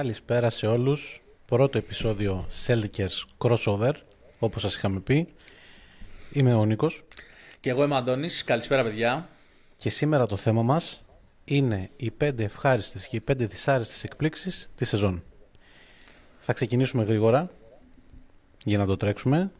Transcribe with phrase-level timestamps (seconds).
[0.00, 1.22] Καλησπέρα σε όλους.
[1.46, 3.92] Πρώτο επεισόδιο Celtics Crossover,
[4.38, 5.28] όπως σας είχαμε πει.
[6.32, 7.04] Είμαι ο Νίκος.
[7.60, 8.44] Και εγώ είμαι ο Αντώνης.
[8.44, 9.28] Καλησπέρα παιδιά.
[9.76, 11.02] Και σήμερα το θέμα μας
[11.44, 15.22] είναι οι 5 ευχάριστες και οι 5 δυσάρεστες εκπλήξεις της σεζόν.
[16.38, 17.50] Θα ξεκινήσουμε γρήγορα
[18.64, 19.50] για να το τρέξουμε.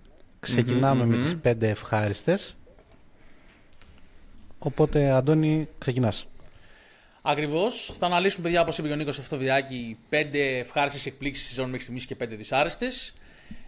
[0.41, 2.57] Ξεκινάμε με τις 5 ευχάριστες.
[4.59, 6.27] Οπότε, Αντώνη, ξεκινάς.
[7.31, 7.97] Ακριβώς.
[7.99, 11.81] Θα αναλύσουμε, παιδιά, όπως είπε ο Νίκος, αυτό το βιντεάκι, 5 ευχάριστες εκπλήξεις σεζόν μέχρι
[11.81, 13.15] στιγμής και 5 δυσάρεστες.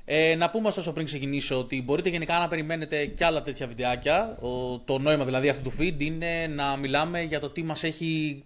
[0.05, 4.39] Ε, να πούμε ωστόσο πριν ξεκινήσω ότι μπορείτε γενικά να περιμένετε και άλλα τέτοια βιντεάκια.
[4.41, 8.45] Ο, το νόημα δηλαδή αυτού του feed είναι να μιλάμε για το τι μας έχει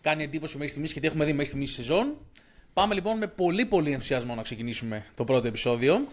[0.00, 2.16] κάνει εντύπωση μέχρι στιγμής και τι έχουμε δει μέχρι στιγμής στη σεζόν.
[2.72, 6.08] Πάμε λοιπόν με πολύ πολύ ενθουσιασμό να ξεκινήσουμε το πρώτο επεισόδιο.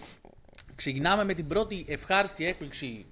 [0.75, 3.05] Ξεκινάμε με την πρώτη ευχάριστη έκπληξη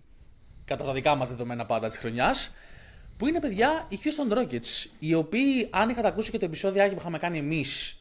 [0.66, 2.52] κατά τα δικά μας δεδομένα πάντα της χρονιάς.
[3.18, 4.90] Που είναι παιδιά οι Houston Rockets.
[5.00, 7.98] Οι οποίοι, αν είχατε ακούσει και το επεισόδιο που είχαμε κάνει εμείς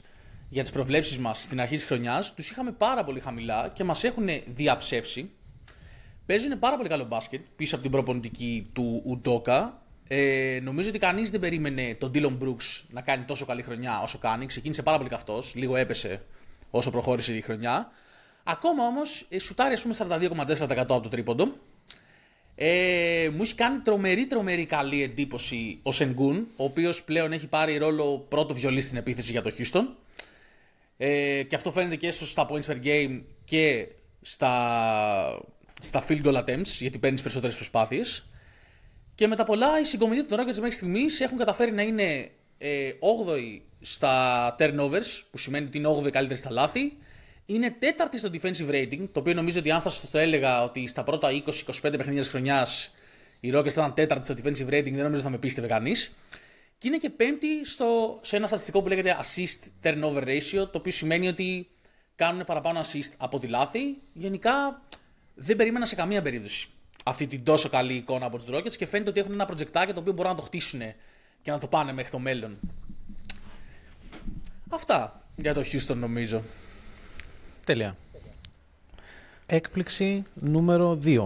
[0.49, 4.05] για τις προβλέψεις μας στην αρχή της χρονιάς, τους είχαμε πάρα πολύ χαμηλά και μας
[4.05, 5.31] έχουν διαψεύσει.
[6.27, 9.83] Παίζουν πάρα πολύ καλό μπάσκετ πίσω από την προπονητική του Ουντόκα.
[10.09, 14.19] Ε, νομίζω ότι κανείς δεν περίμενε τον Dylan Brooks να κάνει τόσο καλή χρονιά όσο
[14.19, 14.47] κάνει.
[14.47, 16.23] Ξεκίνησε πάρα πολύ καυτός, λίγο έπεσε
[16.71, 17.91] όσο προχώρησε η χρονιά.
[18.45, 21.53] Ακόμα όμως, ε, σουτάρει ας πούμε 42,4% από το τρίποντο.
[22.57, 27.77] Ε, μου έχει κάνει τρομερή τρομερή καλή εντύπωση ο Σενγκούν, ο οποίος πλέον έχει πάρει
[27.77, 29.85] ρόλο πρώτο βιολί στην επίθεση για το Houston.
[30.97, 33.89] Ε, και αυτό φαίνεται και στα points per game και
[34.21, 35.43] στα,
[35.81, 38.27] στα field goal attempts, γιατί παίρνεις περισσότερες προσπάθειες.
[39.15, 42.91] Και με τα πολλά, οι συγκομιδοί του Rockets μέχρι στιγμής έχουν καταφέρει να είναι ε,
[43.27, 46.93] 8η στα turnovers, που σημαίνει ότι είναι 8η καλύτερη στα λάθη.
[47.47, 50.87] Είναι τέταρτη στο defensive rating, το οποίο νομίζω ότι αν θα σας το έλεγα ότι
[50.87, 51.51] στα πρώτα 20-25
[51.81, 52.95] παιχνίδια της χρονιάς
[53.41, 56.15] οι Rockets ήταν τέταρτη στο defensive rating, δεν νομίζω θα με πίστευε κανείς.
[56.79, 60.93] Και είναι και πέμπτη στο, σε ένα στατιστικό που λέγεται assist turnover ratio, το οποίο
[60.93, 61.69] σημαίνει ότι
[62.15, 63.81] κάνουν παραπάνω assist από τη λάθη.
[64.13, 64.83] Γενικά
[65.35, 66.69] δεν περίμενα σε καμία περίπτωση
[67.05, 70.01] αυτή την τόσο καλή εικόνα από τους Rockets και φαίνεται ότι έχουν ένα προτζεκτάκι το
[70.01, 70.81] οποίο μπορούν να το χτίσουν
[71.43, 72.59] και να το πάνε μέχρι το μέλλον.
[74.69, 76.43] Αυτά για το Houston νομίζω.
[77.65, 77.97] Τέλεια.
[79.47, 80.99] Έκπληξη νούμερο 2.
[81.05, 81.19] Ποια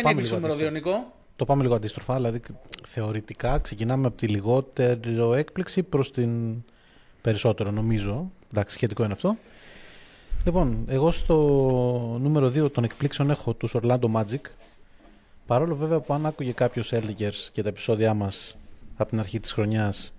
[0.00, 2.40] είναι η έκπληξη νούμερο 2, Νικό; Το πάμε λίγο αντίστροφα, δηλαδή
[2.86, 6.62] θεωρητικά ξεκινάμε από τη λιγότερο έκπληξη προς την
[7.20, 8.30] περισσότερο νομίζω.
[8.50, 9.36] Εντάξει, σχετικό είναι αυτό.
[10.44, 11.36] Λοιπόν, εγώ στο
[12.20, 14.40] νούμερο 2 των εκπλήξεων έχω τους Orlando Magic.
[15.46, 18.56] Παρόλο βέβαια που αν άκουγε κάποιος Eldigers και τα επεισόδια μας
[18.96, 20.12] από την αρχή της χρονιάς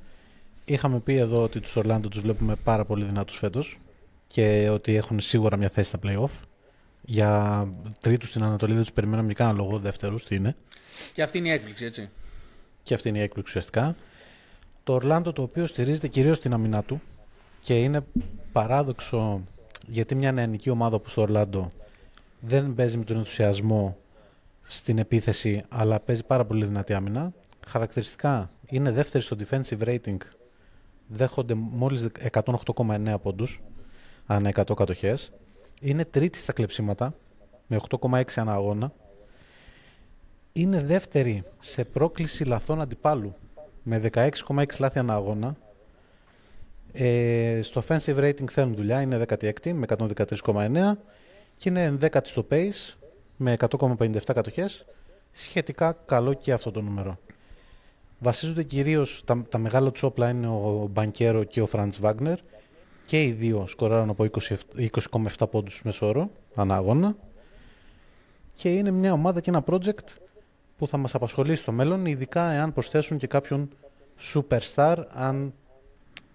[0.66, 3.80] είχαμε πει εδώ ότι τους Orlando τους βλέπουμε πάρα πολύ δυνατούς φέτος
[4.28, 6.46] και ότι έχουν σίγουρα μια θέση στα playoff.
[7.02, 7.68] Για
[8.02, 10.56] τρίτους στην Ανατολή δεν τους περιμέναμε καν λόγο, δεύτερους τι είναι.
[11.14, 12.10] Και αυτή είναι η έκπληξη, έτσι.
[12.84, 13.96] Και αυτή είναι η έκπληξη ουσιαστικά.
[14.84, 17.02] Το Ορλάντο το οποίο στηρίζεται κυρίως στην αμυνά του
[17.60, 18.06] και είναι
[18.52, 19.42] παράδοξο
[19.88, 21.70] γιατί μια νεανική ομάδα όπως το Ορλάντο
[22.40, 23.98] δεν παίζει με τον ενθουσιασμό
[24.62, 27.34] στην επίθεση αλλά παίζει πάρα πολύ δυνατή άμυνα.
[27.68, 30.18] Χαρακτηριστικά είναι δεύτερη στο defensive rating
[31.08, 33.62] δέχονται μόλις 108,9 πόντους
[34.28, 35.32] ανά 100 κατοχές.
[35.82, 37.14] Είναι τρίτη στα κλεψίματα
[37.68, 38.94] με 8,6 ανά αγώνα.
[40.54, 43.36] Είναι δεύτερη σε πρόκληση λαθών αντιπάλου
[43.84, 45.56] με 16,6 λάθη ανά αγώνα.
[46.94, 50.94] Ε, στο offensive rating θέλουν δουλειά, είναι 16η με 113,9
[51.58, 52.96] και είναι 10η στο pace
[53.38, 54.86] με 100,57 κατοχές.
[55.32, 57.20] Σχετικά καλό και αυτό το νούμερο.
[58.20, 62.40] Βασίζονται κυρίως, τα, τα μεγάλα του όπλα είναι ο Μπανκέρο και ο Φραντς Βάγνερ
[63.08, 64.26] και οι δύο σκοράρουν από
[65.38, 67.16] 20,7 πόντους μεσόωρο ανά αγώνα
[68.54, 70.06] και είναι μια ομάδα και ένα project
[70.78, 73.70] που θα μας απασχολήσει στο μέλλον ειδικά εάν προσθέσουν και κάποιον
[74.34, 75.54] superstar αν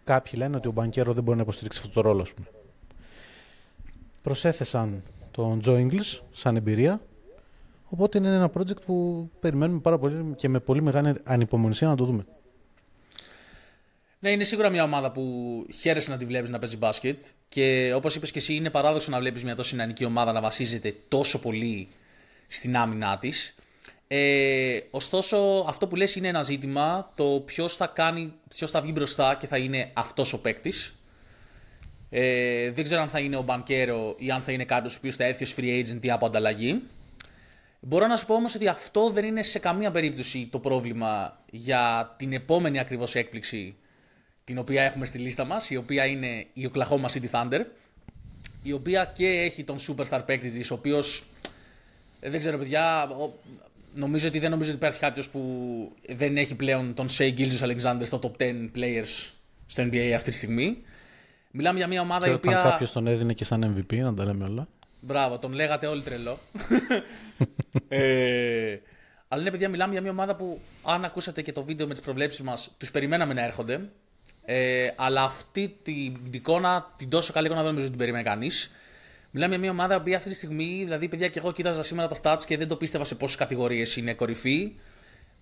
[0.04, 2.46] κάποιοι λένε ότι ο Μπανκέρο δεν μπορεί να υποστηρίξει αυτό το ρόλο πούμε.
[4.22, 7.00] προσέθεσαν τον Τζο Ingles σαν εμπειρία.
[7.88, 12.04] Οπότε είναι ένα project που περιμένουμε πάρα πολύ και με πολύ μεγάλη ανυπομονησία να το
[12.04, 12.24] δούμε
[14.22, 17.20] ναι, είναι σίγουρα μια ομάδα που χαίρεσαι να τη βλέπεις να παίζει μπάσκετ.
[17.48, 20.94] Και όπως είπες και εσύ, είναι παράδοξο να βλέπεις μια τόσο δυναμική ομάδα να βασίζεται
[21.08, 21.88] τόσο πολύ
[22.46, 23.54] στην άμυνά της.
[24.08, 28.92] Ε, ωστόσο, αυτό που λες είναι ένα ζήτημα το ποιος θα, κάνει, ποιος θα βγει
[28.94, 30.94] μπροστά και θα είναι αυτός ο παίκτης.
[32.10, 35.16] Ε, δεν ξέρω αν θα είναι ο Μπανκέρο ή αν θα είναι κάποιος ο οποίος
[35.16, 36.82] θα έρθει ως free agent ή από ανταλλαγή.
[37.80, 42.14] Μπορώ να σου πω όμως ότι αυτό δεν είναι σε καμία περίπτωση το πρόβλημα για
[42.18, 43.76] την επόμενη ακριβώς έκπληξη
[44.44, 47.60] την οποία έχουμε στη λίστα μας, η οποία είναι η Oklahoma City Thunder,
[48.62, 51.24] η οποία και έχει τον superstar παίκτης της, ο οποίος,
[52.20, 53.08] ε, δεν ξέρω παιδιά,
[53.94, 55.42] νομίζω ότι δεν νομίζω ότι υπάρχει κάποιος που
[56.08, 59.30] δεν έχει πλέον τον Shea Gilgis Alexander στο top 10 players
[59.66, 60.82] στο NBA αυτή τη στιγμή.
[61.50, 62.70] Μιλάμε για μια ομάδα Και η όταν οποία.
[62.70, 64.68] κάποιος τον έδινε και σαν MVP, να τα λέμε όλα.
[65.00, 66.38] Μπράβο, τον λέγατε όλοι τρελό.
[67.88, 68.76] ε,
[69.28, 72.02] αλλά ναι, παιδιά, μιλάμε για μια ομάδα που αν ακούσατε και το βίντεο με τις
[72.02, 73.90] προβλέψεις μας, τους περιμέναμε να έρχονται.
[74.44, 78.70] Ε, αλλά αυτή την εικόνα, την τόσο καλή εικόνα δεν νομίζω ότι την περίμενε κανείς.
[79.30, 82.16] Μιλάμε για μια ομάδα που αυτή τη στιγμή, δηλαδή, παιδιά, και εγώ κοίταζα σήμερα τα
[82.22, 84.72] stats και δεν το πίστευα σε πόσες κατηγορίες είναι κορυφή.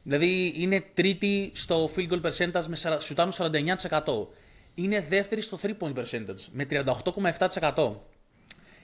[0.03, 4.29] Δηλαδή, είναι τρίτη στο field goal percentage με σαρα- σουτάρουν 49%.
[4.75, 7.95] Είναι δεύτερη στο 3 point percentage με 38,7%.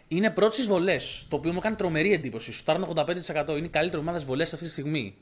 [0.09, 0.97] Είναι πρώτη στις βολές,
[1.29, 2.53] το οποίο μου κάνει τρομερή εντύπωση.
[2.53, 3.57] Σουτάρουν 85%.
[3.57, 5.17] Είναι η καλύτερη ομάδα στις βολές αυτή τη στιγμή.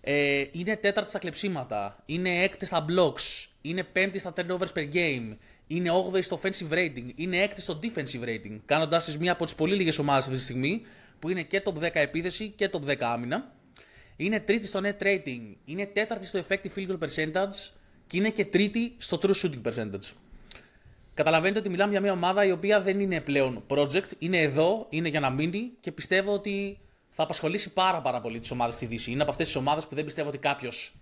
[0.00, 2.02] Ε, είναι τέταρτη στα κλεψίματα.
[2.06, 3.46] Είναι έκτη στα blocks.
[3.66, 5.36] Είναι πέμπτη στα turnovers per game.
[5.66, 7.06] Είναι 8η στο offensive rating.
[7.14, 8.58] Είναι έκτη στο defensive rating.
[8.66, 10.82] Κάνοντάς της μία από τις πολύ λίγες ομάδες αυτή τη στιγμή
[11.18, 13.52] που είναι και top 10 επίθεση και top 10 άμυνα.
[14.16, 15.54] Είναι τρίτη στο net rating.
[15.64, 17.72] Είναι τέταρτη στο effective field goal percentage.
[18.06, 20.12] Και είναι και τρίτη στο true shooting percentage.
[21.14, 25.08] Καταλαβαίνετε ότι μιλάμε για μια ομάδα η οποία δεν είναι πλέον project, είναι εδώ, είναι
[25.08, 26.78] για να μείνει και πιστεύω ότι
[27.10, 29.10] θα απασχολήσει πάρα, πάρα πολύ τις ομάδες στη Δύση.
[29.10, 30.94] Είναι από αυτές τις ομάδες που δεν πιστεύω ότι κάποιος,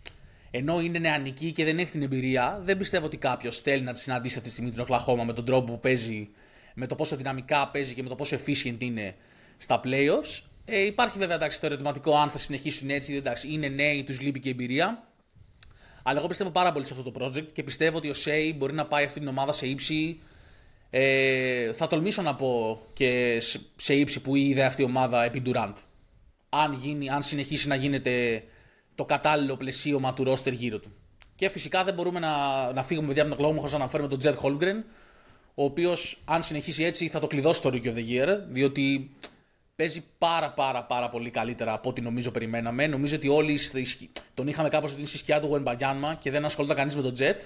[0.54, 3.99] ενώ είναι νεανική και δεν έχει την εμπειρία, δεν πιστεύω ότι κάποιος θέλει να τη
[3.99, 6.28] συναντήσει αυτή τη στιγμή την Οκλαχώμα με τον τρόπο που παίζει,
[6.75, 9.14] με το πόσο δυναμικά παίζει και με το πόσο efficient είναι
[9.58, 10.43] στα playoffs.
[10.64, 13.14] Ε, υπάρχει βέβαια εντάξει, το ερωτηματικό αν θα συνεχίσουν έτσι.
[13.14, 15.06] Εντάξει, είναι νέοι, τους λείπει και η εμπειρία.
[16.02, 18.72] Αλλά εγώ πιστεύω πάρα πολύ σε αυτό το project και πιστεύω ότι ο Σέι μπορεί
[18.72, 20.20] να πάει αυτή την ομάδα σε ύψη.
[20.90, 25.43] Ε, θα τολμήσω να πω και σε- σε ύψη που είδε αυτή η ομάδα επί
[25.46, 25.75] Durant.
[26.48, 28.43] Αν, γίνει, αν συνεχίσει να γίνεται
[28.94, 30.93] το κατάλληλο πλαισίωμα του ρόστερ γύρω του.
[31.35, 32.33] Και φυσικά δεν μπορούμε να,
[32.73, 34.83] να φύγουμε παιδιά από τον κλόγο χωρίς να αναφέρουμε τον Τζετ Holmgren,
[35.55, 39.11] ο οποίος αν συνεχίσει έτσι θα το κλειδώσει το Rookie of the Year, διότι
[39.77, 42.87] παίζει πάρα πάρα πάρα πολύ καλύτερα από ό,τι νομίζω περιμέναμε.
[42.87, 46.31] Νομίζω ότι όλοι στη σκη- τον είχαμε κάπως ότι είναι στη σκιά του Γουενμπαγιάνμα και
[46.31, 47.39] δεν ασχολούνται κανείς με τον Jet.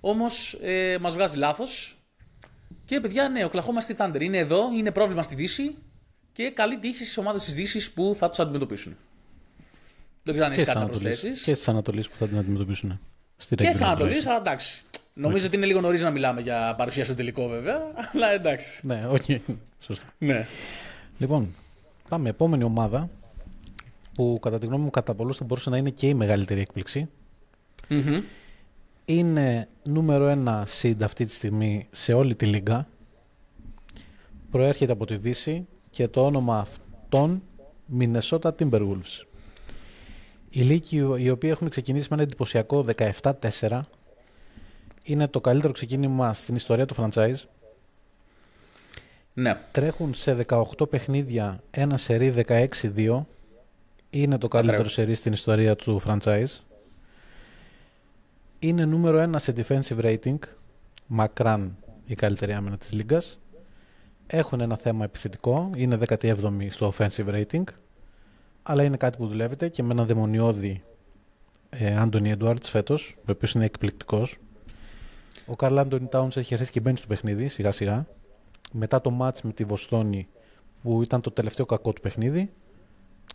[0.00, 1.96] Όμως ε, μας βγάζει λάθος.
[2.84, 5.74] Και παιδιά, ναι, ο Κλαχώμα στη Thunder είναι εδώ, είναι πρόβλημα στη Δύση
[6.32, 8.96] και καλή τύχη στις ομάδες της Δύσης που θα τους αντιμετωπίσουν.
[10.24, 11.20] Δεν ξέρω αν Και έχεις τη κάτι να Ανατολής.
[11.20, 11.44] προσθέσεις.
[11.44, 13.00] Και της Ανατολής που θα την αντιμετωπίσουν.
[13.36, 14.28] Στη Και της regular Ανατολής, season.
[14.28, 14.82] αλλά εντάξει.
[15.14, 17.80] Νομίζω ότι είναι λίγο νωρίς να μιλάμε για παρουσία στο τελικό βέβαια,
[18.12, 18.80] αλλά εντάξει.
[18.86, 19.42] Ναι, όχι.
[19.78, 20.06] Σωστά.
[20.18, 20.46] Ναι.
[21.18, 21.54] Λοιπόν,
[22.08, 22.28] πάμε.
[22.28, 23.10] Επόμενη ομάδα
[24.14, 27.08] που κατά τη γνώμη μου κατά πολλούς θα μπορούσε να είναι και η μεγαλύτερη έκπληξη.
[27.88, 28.20] Μμμ.
[29.04, 32.88] Είναι νούμερο ένα seed αυτή τη στιγμή σε όλη τη λίγα.
[34.50, 37.42] Προέρχεται από τη Δύση και το όνομα αυτών
[37.98, 39.22] Minnesota Timberwolves.
[40.56, 42.84] Οι Λύκοι οι οποίοι έχουν ξεκινήσει με ένα εντυπωσιακό
[43.22, 43.80] 17-4
[45.02, 47.36] είναι το καλύτερο ξεκίνημα στην ιστορία του franchise.
[49.34, 49.60] Ναι.
[49.72, 53.22] Τρέχουν σε 18 παιχνίδια ένα σερί 16-2.
[54.10, 54.92] Είναι το καλύτερο Ακραίο.
[54.92, 56.60] σερί στην ιστορία του franchise.
[58.58, 60.38] Είναι νούμερο 1 σε defensive rating.
[61.06, 63.40] Μακράν η καλύτερη άμυνα της λίγκας.
[64.26, 65.70] Έχουν ένα θέμα επιθετικό.
[65.76, 67.64] Είναι 17η στο offensive rating.
[68.66, 70.82] Αλλά είναι κάτι που δουλεύεται και με ένα δαιμονιώδη
[71.70, 74.36] ε, Anthony Edwards φέτος, ο οποίος είναι εκπληκτικός.
[75.46, 78.06] Ο Καρλ Άντωνι Towns έχει αρχίσει και μπαίνει στο παιχνίδι σιγά σιγά
[78.72, 80.28] μετά το μάτς με τη Βοστόνη
[80.82, 82.52] που ήταν το τελευταίο κακό του παιχνίδι.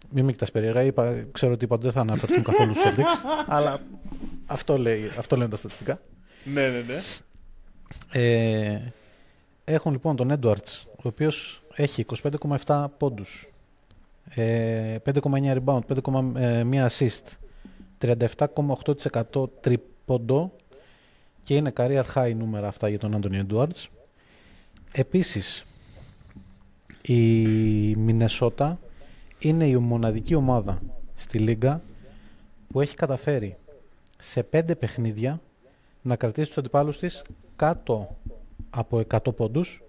[0.09, 3.29] Μην με κοιτάς περίεργα, είπα, ξέρω ότι είπα ότι δεν θα αναφερθούν καθόλου στους Celtics,
[3.55, 3.79] αλλά
[4.45, 6.01] αυτό, λέει, αυτό λένε τα στατιστικά.
[6.43, 7.01] Ναι, ναι, ναι.
[8.11, 8.81] Ε,
[9.63, 12.05] έχουν λοιπόν τον Edwards, ο οποίος έχει
[12.65, 13.58] 25,7 πόντους, ε,
[14.35, 17.23] 5,9 rebound, 5,1 assist,
[18.01, 20.51] 37,8% τρίποντο
[21.43, 23.85] και είναι career high νούμερα αυτά για τον Anthony Edwards.
[24.91, 25.65] Επίσης,
[27.01, 28.79] η Μινεσότα
[29.39, 30.81] είναι η μοναδική ομάδα
[31.15, 31.81] στη Λίγκα
[32.67, 33.57] που έχει καταφέρει
[34.17, 35.41] σε πέντε παιχνίδια
[36.01, 37.23] να κρατήσει τους αντιπάλους της
[37.55, 38.17] κάτω
[38.69, 39.83] από 100 πόντους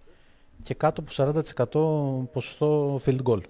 [0.63, 1.11] και κάτω από
[2.29, 3.41] 40% ποσοστό field goal.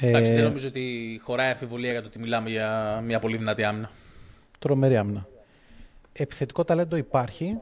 [0.00, 3.64] Εντάξει, Ε, δεν νομίζω ότι χωράει αμφιβολία για το ότι μιλάμε για μια πολύ δυνατή
[3.64, 3.90] άμυνα.
[4.58, 5.28] τρομερή άμυνα.
[6.12, 7.58] Επιθετικό ταλέντο υπάρχει,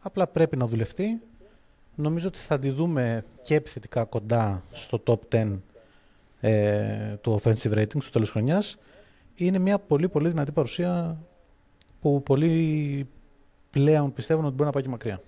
[0.00, 1.20] απλά πρέπει να δουλευτεί.
[1.94, 5.58] Νομίζω ότι θα τη δούμε και επιθετικά κοντά στο top 10
[6.40, 8.78] ε, του offensive rating στο τέλος χρονιάς.
[9.34, 11.18] Είναι μια πολύ πολύ δυνατή παρουσία
[12.00, 13.06] που πολλοί
[13.70, 15.20] πλέον πιστεύουν ότι μπορεί να πάει και μακριά.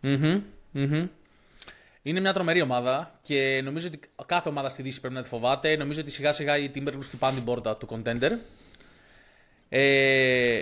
[0.00, 1.06] Μμμ, μμμ.
[2.02, 5.76] Είναι μια τρομερή ομάδα και νομίζω ότι κάθε ομάδα στη Δύση πρέπει να τη φοβάται.
[5.76, 8.30] Νομίζω ότι σιγά σιγά οι Timberwolves χτυπάνε την πόρτα του contender.
[9.68, 10.60] Ε,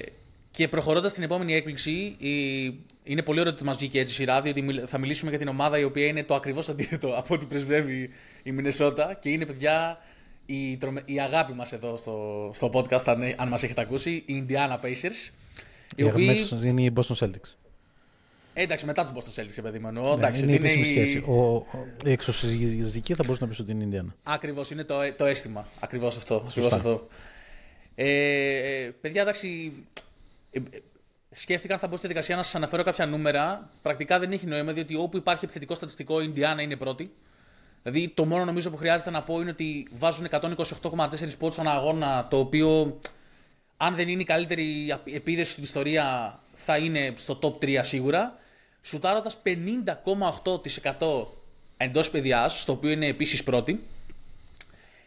[0.50, 4.40] και προχωρώντας στην επόμενη έκπληξη, η- είναι πολύ ωραίο ότι μας βγήκε έτσι η σειρά,
[4.42, 7.45] διότι μιλ- θα μιλήσουμε για την ομάδα η οποία είναι το ακριβώς αντίθετο από ό,τι
[7.45, 8.11] πρεσβεύει
[8.42, 9.99] η Μινεσότα και είναι παιδιά
[10.47, 14.47] η, τρομε- η αγάπη μας εδώ στο, στο podcast, αν, αν μας έχετε ακούσει, η
[14.49, 15.33] Indiana Pacers.
[15.97, 16.49] Οι, οι οποίοι...
[16.64, 17.54] είναι οι Boston Celtics.
[18.58, 19.90] Ε, εντάξει, μετά τους Boston Celtics, παιδί μου.
[19.90, 21.18] Ναι, εντάξει, είναι η επίσημη σχέση.
[21.18, 21.66] Ο,
[22.04, 24.14] η εξωσυζυγική θα μπορούσε να πεις ότι είναι η Ινδιάνα.
[24.22, 25.68] Ακριβώς, είναι το, το αίσθημα.
[25.80, 26.44] Ακριβώς αυτό.
[26.46, 27.08] Ακριβώς αυτό.
[27.94, 29.72] Ε, παιδιά, εντάξει,
[30.50, 30.60] ε,
[31.30, 33.70] σκέφτηκα αν θα μπω στη διαδικασία να σας αναφέρω κάποια νούμερα.
[33.82, 37.10] Πρακτικά δεν έχει νόημα, διότι όπου υπάρχει επιθετικό στατιστικό, η Ινδιάνα είναι πρώτη.
[37.82, 42.26] Δηλαδή, το μόνο νομίζω που χρειάζεται να πω είναι ότι βάζουν 128,4 πόντους ανά αγώνα,
[42.30, 42.98] το οποίο
[43.76, 48.38] αν δεν είναι η καλύτερη επίδεση στην ιστορία, θα είναι στο top 3 σίγουρα.
[48.88, 51.26] Σουτάροντας 50,8%
[51.76, 53.83] εντός παιδιάς, στο οποίο είναι επίσης πρώτη.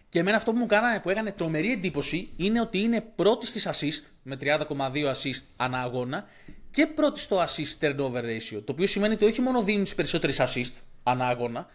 [0.09, 3.67] Και εμένα αυτό που μου έκανε, που έκανε τρομερή εντύπωση είναι ότι είναι πρώτη στις
[3.67, 6.27] assist με 30,2 assist ανά αγώνα
[6.71, 8.61] και πρώτη στο assist turnover ratio.
[8.65, 10.73] Το οποίο σημαίνει ότι όχι μόνο δίνουν τις περισσότερες assist
[11.03, 11.67] ανά αγώνα,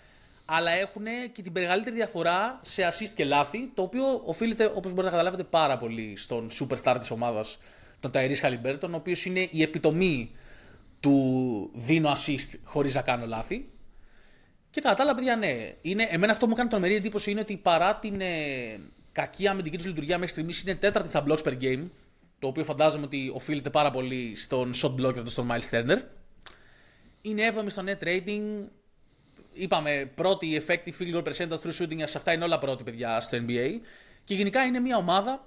[0.45, 5.03] αλλά έχουν και την μεγαλύτερη διαφορά σε assist και λάθη, το οποίο οφείλεται, όπως μπορείτε
[5.03, 7.59] να καταλάβετε, πάρα πολύ στον superstar της ομάδας,
[8.01, 10.31] τον Tyrese Halliburton, ο οποίος είναι η επιτομή
[11.07, 13.69] του δίνω assist χωρίς να κάνω λάθη.
[14.71, 15.75] Και κατά τα άλλα, παιδιά, ναι.
[15.83, 18.81] Είναι, εμένα αυτό που μου κάνει τρομερή εντύπωση είναι ότι παρά την ε,
[19.13, 21.89] κακή αμυντική τους λειτουργία μέχρι στιγμής είναι τέταρτη στα blocks per game.
[22.39, 25.99] Το οποίο φαντάζομαι ότι οφείλεται πάρα πολύ στον shot blocker του, στον Miles Turner.
[27.23, 28.69] Είναι 7η στο net rating.
[29.53, 32.03] Είπαμε πρώτη effective field goal percentage through shooting.
[32.05, 33.71] Σε αυτά είναι όλα πρώτη, παιδιά, στο NBA.
[34.25, 35.47] Και γενικά είναι μια ομάδα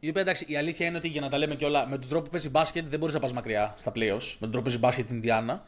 [0.00, 2.08] η οποία εντάξει, η αλήθεια είναι ότι για να τα λέμε και όλα, με τον
[2.08, 4.28] τρόπο που παίζει μπάσκετ δεν μπορείς να πας μακριά στα playoffs.
[4.32, 5.66] Με τον τρόπο που παίζει μπάσκετ την Ινδιάνα.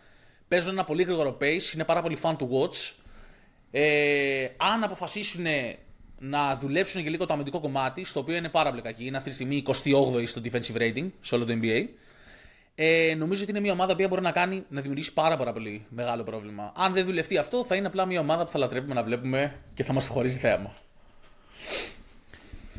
[0.49, 2.93] Παίζουν ένα πολύ γρήγορο pace, είναι πάρα πολύ fun to watch.
[3.71, 5.45] Ε, αν αποφασίσουν
[6.19, 9.29] να δουλέψουν και λίγο το αμυντικό κομμάτι, στο οποίο είναι πάρα πολύ κακή, είναι αυτή
[9.29, 11.87] τη στιγμή 28η στο defensive rating σε όλο το NBA.
[12.75, 15.87] Ε, νομίζω ότι είναι μια ομάδα που μπορεί να κάνει να δημιουργήσει πάρα, πάρα πολύ
[15.89, 16.73] μεγάλο πρόβλημα.
[16.77, 19.85] Αν δεν δουλευτεί αυτό, θα είναι απλά μια ομάδα που θα λατρεύουμε να βλέπουμε και
[19.85, 20.75] θα μας χωρίζει θέαμα.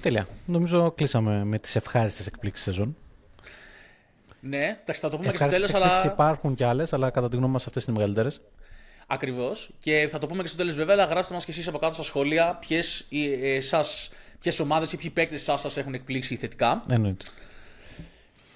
[0.02, 0.28] Τέλεια.
[0.46, 2.98] Νομίζω κλείσαμε με τις ευχάριστες εκπλήξεις σεζόν.
[4.40, 5.74] Ναι, θα το πούμε και στο τέλος.
[5.74, 6.06] Αλλά...
[6.06, 8.42] υπάρχουν κι άλλες, αλλά κατά τη γνώμη μας αυτές είναι οι μεγαλύτερες.
[9.08, 9.70] Ακριβώς.
[9.80, 11.94] Και θα το πούμε και στο τέλος, βέβαια, αλλά γράψτε μας και εσείς από κάτω
[11.94, 13.06] στα σχόλια ποιες
[14.40, 16.84] ποιες ομάδες ή ποιοι παίκτες εσά σας έχουν εκπλήξει θετικά.
[16.90, 17.26] Εννοείται.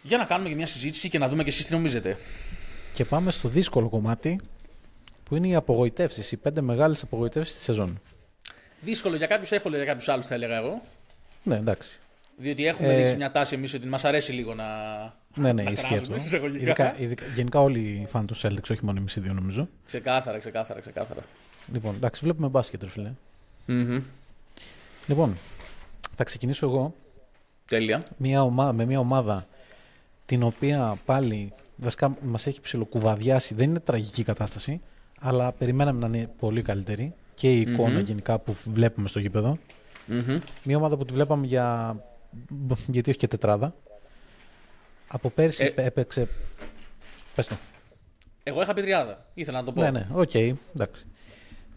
[0.02, 2.18] Για να κάνουμε και μια συζήτηση και να δούμε και εσείς τι νομίζετε.
[2.94, 4.40] Και πάμε στο δύσκολο κομμάτι
[5.24, 8.02] που είναι οι απογοητεύσεις, οι πέντε μεγάλες απογοητεύσεις της σεζόν.
[8.82, 10.82] Δύσκολο για κάποιους, εύκολο για κάποιους άλλους, θα έλεγα εγώ.
[11.46, 12.00] Ναι, εντάξει.
[12.38, 12.98] Διότι έχουμε ε...
[12.98, 14.66] δείξει μια τάση εμείς ότι μας αρέσει λίγο να.
[15.36, 16.16] Ναι, ναι, ισχύει αυτό.
[16.46, 19.68] Ειδικά, ειδικά, γενικά όλοι οι φαν του Celtics, όχι μόνο εμείς οι δύο νομίζω.
[19.86, 21.22] Ξεκάθαρα, ξεκάθαρα, ξεκάθαρα.
[21.74, 23.12] Λοιπόν, εντάξει, βλέπουμε μπάσκετ, φίλε.
[23.68, 24.02] Mm-hmm.
[25.08, 25.38] Λοιπόν,
[26.16, 26.96] θα ξεκινήσω εγώ.
[27.68, 28.02] Τέλεια.
[28.18, 29.48] Μια ομάδα, με μια ομάδα
[30.26, 33.54] την οποία πάλι βασικά μας έχει ψιλοκουβαδιάσει.
[33.54, 34.82] Δεν είναι τραγική κατάσταση,
[35.20, 38.06] αλλά περιμέναμε να είναι πολύ καλύτερη και η εικόνα mm-hmm.
[38.06, 39.58] γενικά που βλέπουμε στο γήπεδο.
[40.10, 40.40] Mm-hmm.
[40.64, 41.96] Μια ομάδα που τη βλέπαμε για.
[42.88, 43.76] γιατί όχι και τετράδα.
[45.08, 45.84] Από πέρσι ε...
[45.84, 46.28] έπαιξε.
[47.36, 47.56] Πες το.
[48.44, 49.26] Εγώ είχα πει τριάδα.
[49.34, 49.82] Ήθελα να το πω.
[49.82, 51.06] Ναι, ναι, OK, okay, εντάξει.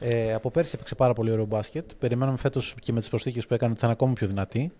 [0.00, 1.90] Ε, από πέρσι έπαιξε πάρα πολύ ωραίο μπάσκετ.
[1.98, 4.72] Περιμέναμε φέτος και με τις προσθήκες που έκανε ότι θα είναι ακόμα πιο δυνατή.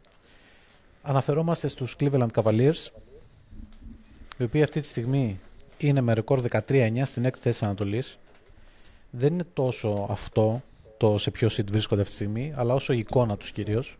[1.02, 2.86] Αναφερόμαστε στους Cleveland Cavaliers,
[4.38, 5.40] οι οποίοι αυτή τη στιγμή
[5.78, 8.18] είναι με ρεκόρ 13-9 στην έκτη θέση Ανατολής.
[9.10, 10.62] Δεν είναι τόσο αυτό
[10.98, 13.98] το σε ποιο seed βρίσκονται αυτή τη στιγμή, αλλά όσο η εικόνα τους κυρίως.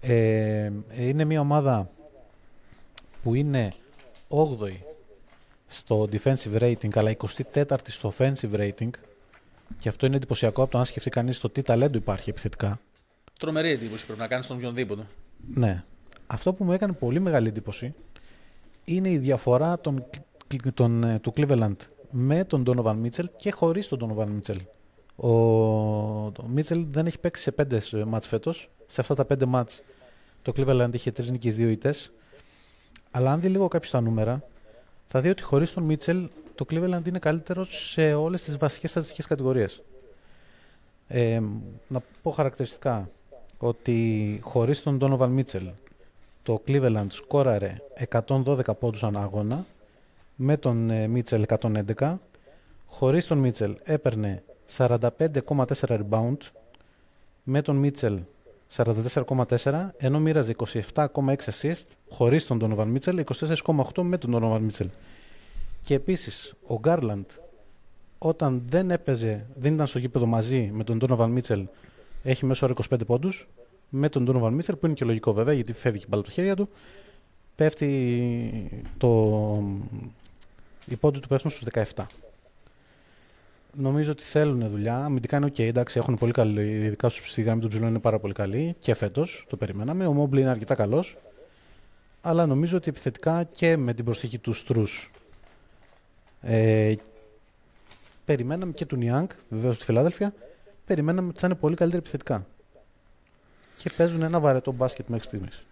[0.00, 1.90] Ε, είναι μια ομάδα
[3.22, 3.68] που είναι
[4.28, 4.72] 8η
[5.66, 7.16] στο defensive rating, αλλά
[7.52, 8.90] 24η στο offensive rating.
[9.78, 12.80] Και αυτό είναι εντυπωσιακό από το να σκεφτεί κανείς το τι ταλέντο υπάρχει επιθετικά.
[13.38, 15.06] Τρομερή εντύπωση πρέπει να κάνεις στον οποιονδήποτε.
[15.54, 15.84] Ναι.
[16.26, 17.94] Αυτό που μου έκανε πολύ μεγάλη εντύπωση
[18.84, 20.04] είναι η διαφορά των,
[20.74, 21.76] των, ε, του Cleveland
[22.10, 24.58] με τον Donovan Mitchell και χωρίς τον Donovan Mitchell.
[25.16, 25.28] Ο,
[26.26, 28.70] ο Μίτσελ δεν έχει παίξει σε πέντε μάτς φέτος.
[28.86, 29.82] Σε αυτά τα πέντε μάτς
[30.42, 32.12] το Cleveland είχε τρεις νίκες, δύο ητές.
[33.10, 34.42] Αλλά αν δει λίγο κάποιος τα νούμερα,
[35.08, 39.26] θα δει ότι χωρίς τον Μίτσελ το Cleveland είναι καλύτερος σε όλες τις βασικές στατιστικές
[39.26, 39.82] κατηγορίες.
[41.08, 41.40] Ε,
[41.88, 43.10] να πω χαρακτηριστικά
[43.58, 45.70] ότι χωρίς τον Donovan Mitchell
[46.42, 47.76] το Cleveland σκόραρε
[48.26, 49.64] 112 πόντους ανά αγώνα
[50.36, 51.44] με τον Μίτσελ
[51.96, 52.16] 111
[52.86, 54.42] χωρίς τον Μίτσελ έπαιρνε
[54.76, 56.36] 45,4 rebound
[57.42, 58.18] με τον Μίτσελ
[58.76, 60.54] 44,4 ενώ μοίραζε
[60.94, 63.24] 27,6 assist χωρίς τον Donovan Mitchell
[63.64, 64.88] 24,8 με τον Donovan Mitchell.
[65.82, 67.24] Και επίσης ο Garland
[68.18, 71.64] όταν δεν έπαιζε δεν ήταν στο γήπεδο μαζί με τον Donovan Mitchell
[72.22, 73.48] έχει μέσω όρο 25 πόντους.
[73.88, 76.34] Με τον Donovan Mitchell που είναι και λογικό βέβαια γιατί φεύγει και μπάλα από τα
[76.34, 76.68] χέρια του
[77.56, 79.08] πέφτει το...
[80.86, 82.04] οι πόντοι του πέφτουν στους 17
[83.76, 85.04] νομίζω ότι θέλουν δουλειά.
[85.04, 86.70] Αμυντικά είναι OK, εντάξει, έχουν πολύ καλή.
[86.70, 90.06] Ειδικά στη γραμμή του ψηλών είναι πάρα πολύ καλή και φέτος το περιμέναμε.
[90.06, 91.16] Ο Μόμπλη είναι αρκετά καλός.
[92.20, 95.10] αλλά νομίζω ότι επιθετικά και με την προσθήκη του Στρούς
[96.42, 96.94] ε,
[98.24, 100.34] περιμέναμε και του Νιάνγκ, βεβαίως στη Φιλάδελφια,
[100.86, 102.46] περιμέναμε ότι θα είναι πολύ καλύτερη επιθετικά.
[103.76, 105.62] Και παίζουν ένα βαρετό μπάσκετ μέχρι στιγμής.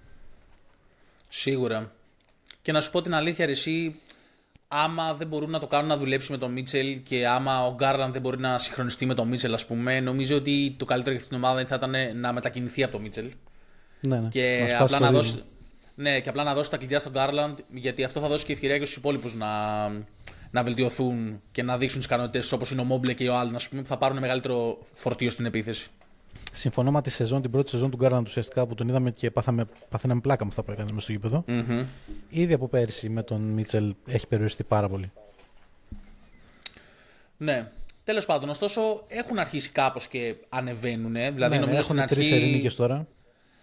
[1.29, 1.93] Σίγουρα.
[2.63, 4.01] Και να σου πω την αλήθεια, εσύ,
[4.75, 8.13] άμα δεν μπορούν να το κάνουν να δουλέψει με τον Μίτσελ και άμα ο Γκάρλαντ
[8.13, 11.37] δεν μπορεί να συγχρονιστεί με τον Μίτσελ, ας πούμε, νομίζω ότι το καλύτερο για αυτήν
[11.37, 13.31] την ομάδα θα ήταν να μετακινηθεί από τον Μίτσελ.
[14.01, 14.29] Ναι, ναι.
[14.29, 15.43] Και, να απλά να δώσει,
[15.95, 18.79] ναι, και απλά να δώσει τα κλειδιά στον Γκάρλαντ, γιατί αυτό θα δώσει και ευκαιρία
[18.79, 19.49] και στους υπόλοιπους να,
[20.51, 23.83] να βελτιωθούν και να δείξουν τις ικανότητες όπως είναι ο Μόμπλεϊ και ο Άλεν, που
[23.85, 25.91] θα πάρουν μεγαλύτερο φορτίο στην επίθεση.
[26.53, 29.65] Συμφωνώ με τη σεζόν, την πρώτη σεζόν του Γκάρλαντ ουσιαστικά που τον είδαμε και πάθαμε,
[29.89, 31.45] πάθαμε πλάκα με αυτά που έκανε μέσα στο γήπεδο.
[31.49, 31.85] Mm-hmm.
[32.29, 35.13] Ήδη από πέρσι με τον Μίτσελ έχει περιοριστεί πάρα πολύ.
[37.37, 37.71] Ναι.
[38.05, 41.13] Τέλος πάντων, ωστόσο έχουν αρχίσει κάπως και ανεβαίνουν.
[41.13, 42.61] Δηλαδή, ναι, νομίζω ναι, στην έχουν αρχή.
[42.61, 43.07] τρει τώρα.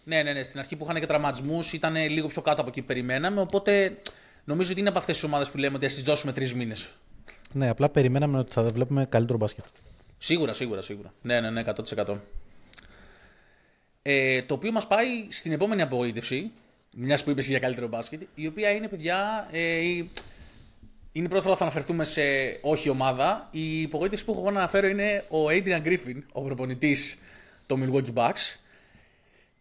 [0.04, 0.44] Ναι, ναι, ναι.
[0.44, 3.42] Στην αρχή που είχαν και τραυματισμούς ήταν λίγο πιο κάτω από εκεί που περιμέναμε.
[3.42, 3.98] Οπότε
[4.44, 6.90] νομίζω ότι είναι από αυτές τις ομάδες που λέμε ότι ας τις δώσουμε τρεις μήνες.
[7.54, 9.64] Ναι, απλά περιμέναμε ότι θα βλέπουμε καλύτερο μπάσκετ.
[10.18, 11.14] Σίγουρα, σίγουρα, σίγουρα.
[11.22, 11.64] Ναι, ναι, ναι,
[11.96, 12.16] 100%.
[14.02, 16.52] Ε, το οποίο μας πάει στην επόμενη απογοήτευση,
[16.96, 20.10] μιας που είπες για καλύτερο μπάσκετ, η οποία είναι, παιδιά, ε, η...
[21.12, 22.22] είναι πρώτη φορά που θα αναφερθούμε σε
[22.62, 23.48] όχι ομάδα.
[23.52, 27.18] Η απογοήτευση που έχω εγώ να αναφέρω είναι ο Adrian Griffin, ο προπονητής
[27.66, 28.56] των Milwaukee Bucks.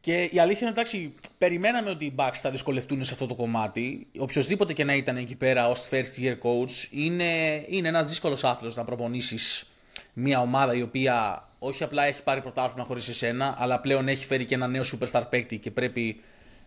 [0.00, 4.06] Και η αλήθεια είναι εντάξει, περιμέναμε ότι οι Bucks θα δυσκολευτούν σε αυτό το κομμάτι.
[4.18, 8.76] Οποιοδήποτε και να ήταν εκεί πέρα ως first year coach, είναι, είναι ένας δύσκολος άθλος
[8.76, 9.64] να προπονήσεις
[10.12, 14.44] μια ομάδα η οποία όχι απλά έχει πάρει πρωτάθλημα χωρίς εσένα, αλλά πλέον έχει φέρει
[14.44, 16.20] και ένα νέο superstar παίκτη και πρέπει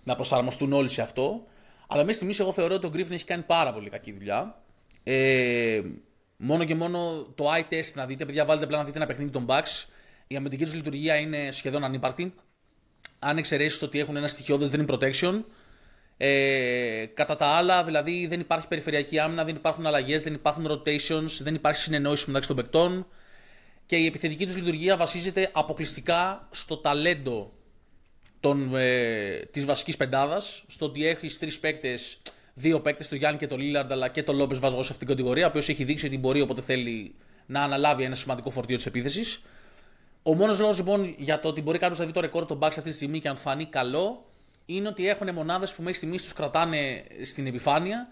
[0.03, 1.43] να προσαρμοστούν όλοι σε αυτό.
[1.87, 4.61] Αλλά μέχρι στιγμής εγώ θεωρώ ότι ο Griffin έχει κάνει πάρα πολύ κακή δουλειά.
[5.03, 5.81] Ε,
[6.37, 9.31] μόνο και μόνο το eye test να δείτε, παιδιά, βάλτε απλά να δείτε ένα παιχνίδι
[9.31, 9.85] των Bucks.
[10.27, 12.33] Η αμυντική τους λειτουργία είναι σχεδόν ανύπαρκτη.
[13.19, 15.43] Αν εξαιρέσεις ότι έχουν ένα στοιχειώδες δεν είναι protection.
[16.17, 21.39] Ε, κατά τα άλλα, δηλαδή δεν υπάρχει περιφερειακή άμυνα, δεν υπάρχουν αλλαγές, δεν υπάρχουν rotations,
[21.41, 23.07] δεν υπάρχει συνεννόηση μεταξύ των παικτών
[23.85, 27.51] και η επιθετική τους λειτουργία βασίζεται αποκλειστικά στο ταλέντο
[28.39, 32.21] των, ε, της βασικής πεντάδας, στο ότι έχεις τρεις παίκτες,
[32.53, 35.07] δύο παίκτες, τον Γιάννη και τον Λίλαρντ, αλλά και τον Λόμπες βάζω σε αυτήν την
[35.07, 37.15] κατηγορία, ο οποίος έχει δείξει ότι μπορεί όποτε θέλει
[37.45, 39.41] να αναλάβει ένα σημαντικό φορτίο της επίθεσης.
[40.23, 42.67] Ο μόνος λόγος λοιπόν για το ότι μπορεί κάποιος να δει το ρεκόρ των Bucks
[42.67, 44.25] αυτή τη στιγμή και αν φανεί καλό,
[44.65, 48.07] είναι ότι έχουν μονάδες που μέχρι στιγμής τους κρατάνε στην επιφάνεια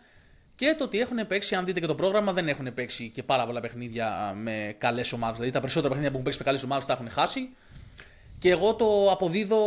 [0.62, 3.46] και το ότι έχουν παίξει, αν δείτε και το πρόγραμμα, δεν έχουν παίξει και πάρα
[3.46, 5.36] πολλά παιχνίδια με καλές ομάδες.
[5.36, 7.50] Δηλαδή τα περισσότερα παιχνίδια που έχουν παίξει με καλές ομάδες τα έχουν χάσει.
[8.40, 9.58] Και εγώ το αποδίδω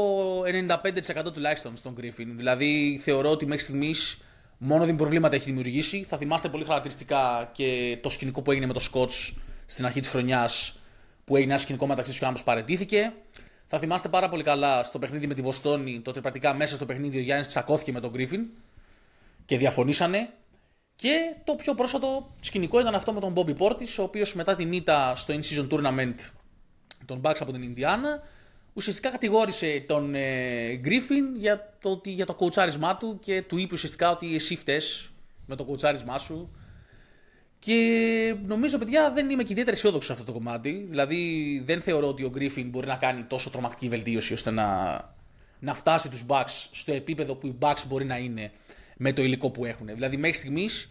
[1.26, 2.26] 95% τουλάχιστον στον Griffin.
[2.36, 4.18] Δηλαδή θεωρώ ότι μέχρι στιγμής
[4.58, 6.04] μόνο την προβλήματα έχει δημιουργήσει.
[6.08, 10.08] Θα θυμάστε πολύ χαρακτηριστικά και το σκηνικό που έγινε με το Σκότς στην αρχή της
[10.08, 10.78] χρονιάς
[11.24, 13.12] που έγινε ένα σκηνικό μεταξύ τους και άμπο παρετήθηκε.
[13.66, 16.86] Θα θυμάστε πάρα πολύ καλά στο παιχνίδι με τη Βοστόνη, το ότι πρακτικά μέσα στο
[16.86, 18.40] παιχνίδι ο Γιάννης τσακώθηκε με τον Griffin
[19.44, 20.28] και διαφωνήσανε.
[20.96, 24.72] Και το πιο πρόσφατο σκηνικό ήταν αυτό με τον Bobby Portis, ο οποίος μετά την
[24.72, 26.14] ήττα στο In-Season Tournament
[27.04, 28.22] των Bucks από την Ινδιάνα,
[28.72, 34.10] ουσιαστικά κατηγόρησε τον ε, Griffin για το, για το κοουτσάρισμά του και του είπε ουσιαστικά
[34.10, 35.10] ότι εσύ φταίς
[35.46, 36.50] με το κοουτσάρισμά σου.
[37.58, 40.86] Και νομίζω, παιδιά, δεν είμαι και ιδιαίτερα αισιόδοξος σε αυτό το κομμάτι.
[40.90, 44.98] Δηλαδή, δεν θεωρώ ότι ο Griffin μπορεί να κάνει τόσο τρομακτική βελτίωση ώστε να,
[45.58, 48.52] να φτάσει τους Bucks στο επίπεδο που οι Bucks μπορεί να είναι
[49.04, 49.86] με το υλικό που έχουν.
[49.86, 50.90] Δηλαδή, μέχρι στιγμής,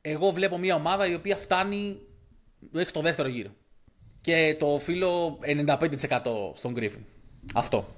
[0.00, 1.98] εγώ βλέπω μια ομάδα η οποία φτάνει
[2.70, 3.50] μέχρι το δεύτερο γύρο.
[4.20, 5.76] Και το οφείλω 95%
[6.54, 7.02] στον Griffin.
[7.54, 7.88] Αυτό.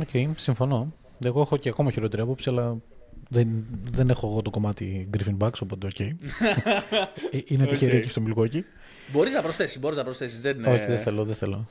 [0.00, 0.92] OK, okay, συμφωνώ.
[1.24, 2.76] Εγώ έχω και ακόμα χειρότερη άποψη, αλλά
[3.28, 3.48] δεν,
[3.90, 5.96] δεν έχω εγώ το κομμάτι Griffin Bucks, οπότε OK.
[5.98, 6.12] Okay.
[7.46, 7.96] είναι τυχερή okay.
[7.96, 8.60] εκεί στο Milwaukee.
[9.12, 10.40] Μπορείς να προσθέσεις, μπορείς να προσθέσεις.
[10.40, 10.64] Δεν...
[10.64, 11.68] Όχι, δεν θέλω, δεν θέλω.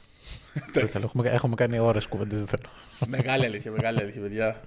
[0.72, 1.06] δεν θέλω.
[1.06, 2.70] Έχουμε, έχουμε κάνει ώρες κουβέντες, δεν θέλω.
[3.08, 4.62] μεγάλη αλήθεια, μεγάλη αλήθεια, παιδιά.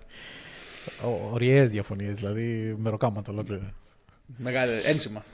[1.33, 3.74] Ωριέ διαφωνίες, δηλαδή μεροκάματα ολόκληρα.
[4.37, 5.24] Μεγάλη, ένσημα.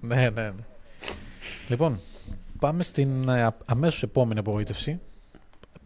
[0.00, 0.52] ναι, ναι, ναι.
[1.68, 2.00] Λοιπόν,
[2.58, 5.00] πάμε στην ε, αμέσως επόμενη απογοήτευση.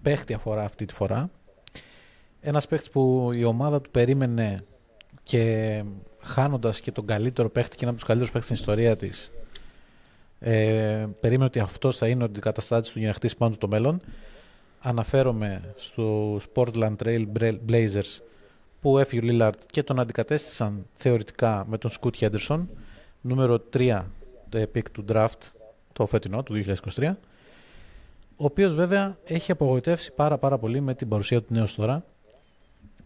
[0.03, 1.31] Παίχτη αφορά αυτή τη φορά.
[2.40, 4.64] Ένας παίχτης που η ομάδα του περίμενε
[5.23, 5.83] και
[6.21, 9.31] χάνοντας και τον καλύτερο παίχτη και ένα από τους καλύτερους παίχτες στην ιστορία της,
[10.38, 13.69] ε, περίμενε ότι αυτός θα είναι ο αντικαταστάτης του για να χτίσει πάνω του το
[13.69, 14.01] μέλλον.
[14.81, 17.27] Αναφέρομαι στους Portland Trail
[17.69, 18.21] Blazers
[18.85, 22.68] που έφυγε ο Λίλαρτ και τον αντικατέστησαν θεωρητικά με τον Σκούτ Χέντερσον,
[23.20, 24.03] νούμερο 3
[24.49, 25.38] το pick του draft
[25.92, 27.14] το φετινό του 2023,
[28.37, 32.05] ο οποίος βέβαια έχει απογοητεύσει πάρα πάρα πολύ με την παρουσία του νέου τώρα.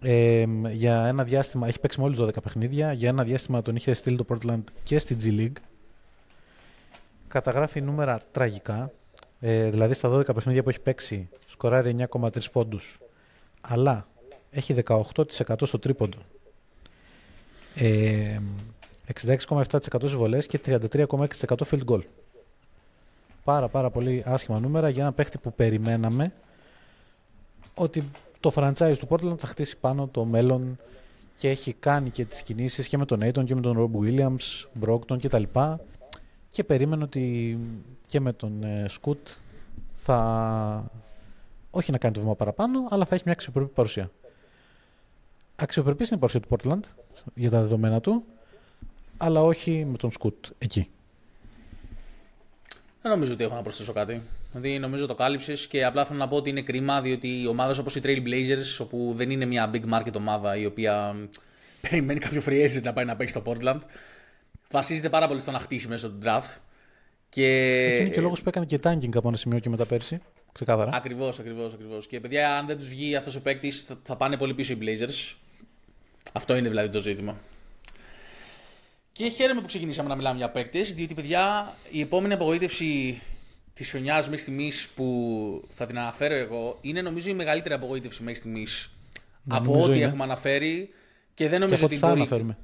[0.00, 4.16] Ε, για ένα διάστημα, έχει παίξει μόλις 12 παιχνίδια, για ένα διάστημα τον είχε στείλει
[4.16, 5.62] το Portland και στη G League.
[7.28, 8.92] Καταγράφει νούμερα τραγικά,
[9.40, 12.98] ε, δηλαδή στα 12 παιχνίδια που έχει παίξει σκοράρει 9,3 πόντους,
[13.60, 14.06] αλλά
[14.50, 15.02] έχει 18%
[15.62, 16.18] στο τρίποντο.
[17.74, 18.38] Ε,
[19.22, 21.28] 66,7% στις βολές και 33,6%
[21.70, 22.00] field goal.
[23.44, 26.32] Πάρα πάρα πολύ άσχημα νούμερα για ένα παίχτη που περιμέναμε
[27.74, 28.02] ότι
[28.40, 30.78] το franchise του Portland θα χτίσει πάνω το μέλλον
[31.36, 34.66] και έχει κάνει και τις κινήσεις και με τον Aiton και με τον Rob Williams,
[34.84, 35.42] Brockton κτλ.
[36.50, 37.58] Και περίμενε ότι
[38.06, 39.36] και με τον ε, Scoot
[39.94, 40.90] θα
[41.70, 44.10] όχι να κάνει το βήμα παραπάνω, αλλά θα έχει μια αξιοπρεπή παρουσία.
[45.60, 48.24] Αξιοπρεπής είναι η παρουσία του Portland για τα δεδομένα του,
[49.16, 50.90] αλλά όχι με τον Σκουτ εκεί.
[53.02, 54.22] Δεν νομίζω ότι έχω να προσθέσω κάτι.
[54.52, 57.96] Δηλαδή, νομίζω το κάλυψες και απλά θέλω να πω ότι είναι κρίμα διότι ομάδες όπως
[57.96, 61.16] οι Trail Blazers, όπου δεν είναι μια big market ομάδα η οποία
[61.80, 63.80] περιμένει κάποιο free agent να πάει να παίξει στο Portland,
[64.70, 66.56] βασίζεται πάρα πολύ στο να χτίσει μέσω του draft.
[67.28, 67.40] Και...
[67.96, 70.20] Και είναι και ο λόγος που έκανε και tanking από ένα σημείο και μετά πέρσι.
[70.52, 70.90] Ξεκάθαρα.
[70.94, 72.06] Ακριβώς, ακριβώς, ακριβώς.
[72.06, 75.34] Και παιδιά, αν δεν τους βγει αυτός ο παίκτης, θα πάνε πολύ πίσω οι Blazers.
[76.32, 77.36] Αυτό είναι δηλαδή το ζήτημα.
[79.12, 83.20] Και χαίρομαι που ξεκινήσαμε να μιλάμε για παίκτες, διότι παιδιά, η επόμενη απογοήτευση
[83.74, 88.38] της χρονιάς μέχρι στιγμής που θα την αναφέρω εγώ είναι νομίζω η μεγαλύτερη απογοήτευση μέχρι
[88.38, 88.90] στιγμής
[89.48, 90.90] από ό,τι έχουμε αναφέρει
[91.34, 92.20] και δεν νομίζω και ότι θα μπορεί...
[92.20, 92.58] αναφέρουμε.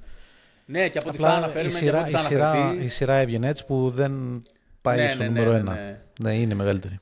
[0.66, 3.14] Ναι, και από ό,τι θα αναφέρουμε η σειρά, και από ό,τι θα η, η σειρά
[3.14, 4.42] έβγαινε έτσι που δεν
[4.80, 5.74] πάει ναι, στο ναι, νούμερο ναι, ένα.
[5.74, 7.00] Ναι, ναι, είναι μεγαλύτερη.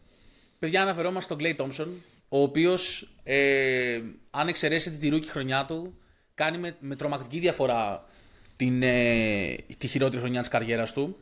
[0.59, 1.88] Παιδιά, αναφερόμαστε στον Clay Thompson,
[2.29, 5.94] ο οποίος, ε, αν εξαιρέσετε τη ρούκη χρονιά του,
[6.44, 8.05] κάνει με, με τρομακτική διαφορά
[8.57, 11.16] την, ε, τη χειρότερη χρονιά της καριέρας του.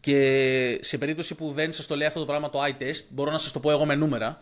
[0.00, 3.30] Και σε περίπτωση που δεν σας το λέει αυτό το πράγμα το eye test, μπορώ
[3.30, 4.40] να σας το πω εγώ με νούμερα.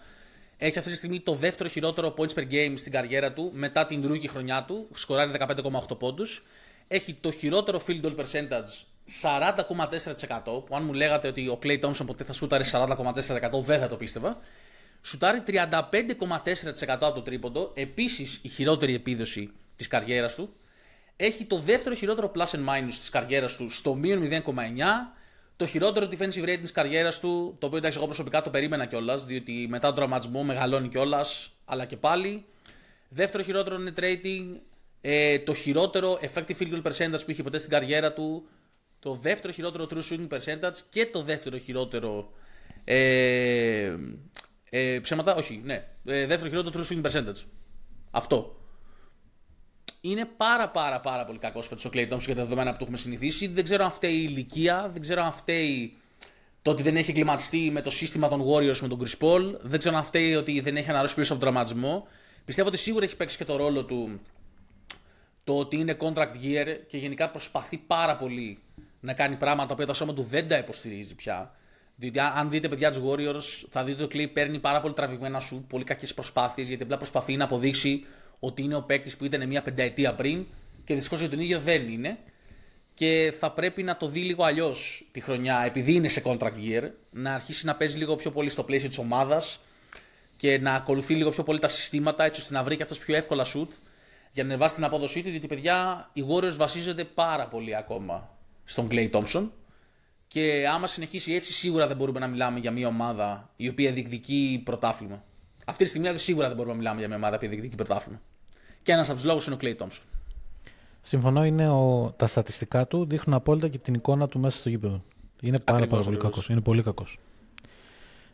[0.56, 4.06] Έχει αυτή τη στιγμή το δεύτερο χειρότερο points per game στην καριέρα του μετά την
[4.06, 4.88] ρούκη χρονιά του.
[4.94, 6.46] Σκοράρει 15,8 πόντους.
[6.88, 8.72] Έχει το χειρότερο field goal percentage
[9.22, 13.88] 40,4% που αν μου λέγατε ότι ο Clay Thompson ποτέ θα σούταρε 40,4% δεν θα
[13.88, 14.38] το πίστευα.
[15.02, 15.70] Σουτάρει 35,4%
[16.86, 20.54] από το τρίποντο, επίσης η χειρότερη επίδοση της καριέρας του.
[21.16, 24.44] Έχει το δεύτερο χειρότερο plus and minus της καριέρας του στο μείον 0,9.
[25.56, 29.24] Το χειρότερο defensive rating της καριέρας του, το οποίο εντάξει εγώ προσωπικά το περίμενα κιόλας,
[29.24, 32.44] διότι μετά τον τραυματισμό μεγαλώνει κιόλας, αλλά και πάλι.
[33.08, 34.60] Δεύτερο χειρότερο net rating,
[35.00, 38.48] ε, το χειρότερο effective field goal percentage που είχε ποτέ στην καριέρα του,
[38.98, 42.32] το δεύτερο χειρότερο true shooting percentage και το δεύτερο χειρότερο.
[42.84, 43.96] Ε,
[44.70, 45.84] ε, ψέματα, όχι, ναι.
[46.04, 47.42] Ε, δεύτερο χειρότερο true shooting percentage.
[48.10, 48.63] Αυτό.
[50.06, 52.82] Είναι πάρα πάρα πάρα πολύ κακό φέτο ο Clay Thompson για τα δεδομένα που του
[52.82, 53.46] έχουμε συνηθίσει.
[53.46, 55.96] Δεν ξέρω αν φταίει η ηλικία, δεν ξέρω αν φταίει
[56.62, 59.54] το ότι δεν έχει εγκληματιστεί με το σύστημα των Warriors με τον Chris Paul.
[59.60, 62.06] Δεν ξέρω αν φταίει ότι δεν έχει αναρρώσει πίσω από τον τραυματισμό.
[62.44, 64.20] Πιστεύω ότι σίγουρα έχει παίξει και το ρόλο του
[65.44, 68.58] το ότι είναι contract year και γενικά προσπαθεί πάρα πολύ
[69.00, 71.54] να κάνει πράγματα που το σώμα του δεν τα υποστηρίζει πια.
[71.96, 75.40] Διότι αν δείτε παιδιά τους Warriors, θα δείτε ότι ο Clay παίρνει πάρα πολύ τραβηγμένα
[75.40, 78.04] σου, πολύ κακές προσπάθειες, γιατί απλά προσπαθεί να αποδείξει
[78.44, 80.46] ότι είναι ο παίκτης που ήταν μια πενταετία πριν
[80.84, 82.18] και δυστυχώς για τον ίδιο δεν είναι.
[82.94, 86.90] Και θα πρέπει να το δει λίγο αλλιώς τη χρονιά, επειδή είναι σε contract year,
[87.10, 89.60] να αρχίσει να παίζει λίγο πιο πολύ στο πλαίσιο της ομάδας
[90.36, 93.16] και να ακολουθεί λίγο πιο πολύ τα συστήματα, έτσι ώστε να βρει και αυτός πιο
[93.16, 93.68] εύκολα shoot
[94.30, 95.30] για να ανεβάσει την απόδοσή του.
[95.30, 99.48] Διότι παιδιά, οι Warriors βασίζονται πάρα πολύ ακόμα στον Clay Thompson.
[100.28, 104.62] Και άμα συνεχίσει έτσι, σίγουρα δεν μπορούμε να μιλάμε για μια ομάδα η οποία διεκδικεί
[104.64, 105.24] πρωτάθλημα.
[105.64, 108.20] Αυτή τη στιγμή σίγουρα δεν μπορούμε να μιλάμε για μια ομάδα που διεκδικεί πρωτάθλημα.
[108.84, 110.02] Και ένας από τους λόγους είναι ο Clay Thompson.
[111.00, 115.02] Συμφωνώ, είναι ο, τα στατιστικά του δείχνουν απόλυτα και την εικόνα του μέσα στο γήπεδο.
[115.40, 116.48] Είναι πάρα, πάρα πολύ κακός.
[116.48, 117.18] Είναι πολύ κακός.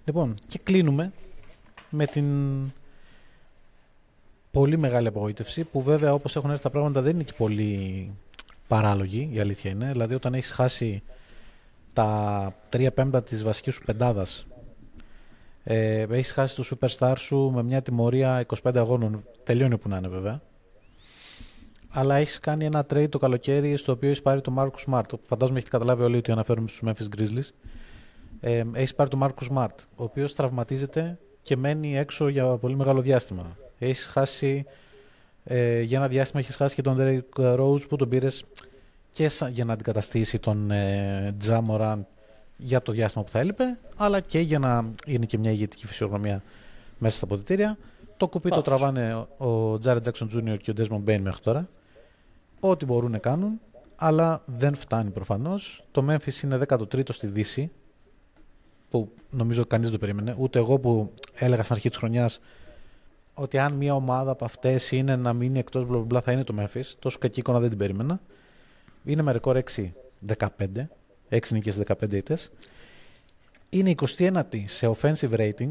[0.04, 1.12] Λοιπόν, και κλείνουμε
[1.90, 2.26] με την
[4.50, 8.10] πολύ μεγάλη απογοήτευση που βέβαια όπως έχουν έρθει τα πράγματα δεν είναι και πολύ
[8.68, 9.90] παράλογη, η αλήθεια είναι.
[9.92, 11.02] Δηλαδή, όταν έχεις χάσει
[11.92, 14.46] τα 3 πέμπτα της βασικής σου πεντάδας,
[15.72, 19.24] ε, έχεις χάσει το superstar σου με μια τιμωρία 25 αγώνων.
[19.44, 20.40] Τελειώνει που να είναι βέβαια.
[21.88, 25.18] Αλλά έχεις κάνει ένα trade το καλοκαίρι στο οποίο έχεις πάρει τον Marcus Smart.
[25.22, 27.48] Φαντάζομαι έχετε καταλάβει όλοι ότι αναφέρουμε στους Memphis Grizzlies.
[28.40, 33.00] Ε, έχεις πάρει τον Marcus Smart, ο οποίος τραυματίζεται και μένει έξω για πολύ μεγάλο
[33.00, 33.56] διάστημα.
[33.78, 34.64] Έχεις χάσει
[35.44, 38.44] ε, για ένα διάστημα έχεις χάσει και τον Derek Rose που τον πήρες
[39.12, 42.06] και για να αντικαταστήσει τον ε, Τζάμοραν
[42.60, 46.42] για το διάστημα που θα έλειπε, αλλά και για να είναι και μια ηγετική φυσιογνωμία
[46.98, 47.78] μέσα στα ποδητήρια.
[48.16, 50.56] Το κουπί το τραβάνε ο Jared Jackson Jr.
[50.62, 51.68] και ο Desmond Bain μέχρι τώρα.
[52.60, 53.60] Ό,τι μπορούν να κάνουν,
[53.96, 55.84] αλλά δεν φτάνει προφανώς.
[55.90, 57.70] Το Memphis είναι 13ο στη Δύση,
[58.90, 60.36] που νομίζω κανείς δεν το περίμενε.
[60.38, 62.40] Ούτε εγώ που έλεγα στην αρχή της χρονιάς
[63.34, 66.84] ότι αν μια ομάδα από αυτές είναι να μείνει εκτός μπλα θα είναι το Memphis.
[66.98, 68.20] Τόσο κακή εικόνα δεν την περίμενα.
[69.04, 69.62] Είναι με ρεκόρ
[70.26, 70.88] 6-15.
[71.30, 72.50] 6 νίκες 15 ήττες.
[73.70, 75.70] Είναι 21η σε offensive rating.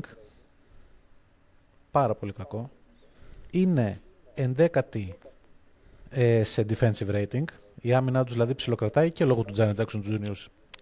[1.91, 2.69] Πάρα πολύ κακό.
[3.51, 4.01] Είναι
[4.35, 5.07] 11η
[6.09, 7.43] ε, σε defensive rating.
[7.81, 10.33] Η άμυνά τους δηλαδή ψιλοκρατάει και λόγω του Janet Jackson Jr.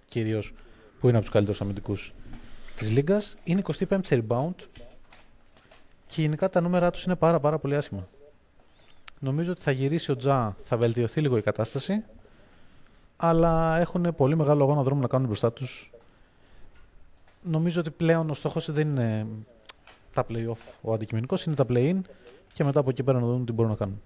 [0.06, 0.54] κυρίως
[1.00, 2.14] που είναι από τους καλύτερους αμυντικούς
[2.76, 3.22] της Λίγκα.
[3.44, 4.56] Είναι 25η σε rebound
[6.08, 8.08] και γενικά τα νούμερα τους είναι πάρα, πάρα πολύ άσχημα.
[9.20, 12.04] Νομίζω ότι θα γυρίσει ο Τζα, θα βελτιωθεί λίγο η κατάσταση,
[13.18, 15.92] αλλά έχουν πολύ μεγάλο αγώνα δρόμο να κάνουν μπροστά τους.
[17.42, 19.26] Νομίζω ότι πλέον ο στόχος δεν είναι
[20.14, 22.00] τα play-off ο αντικειμενικός, είναι τα play-in
[22.54, 24.02] και μετά από εκεί πέρα να δουν τι μπορούν να κάνουν.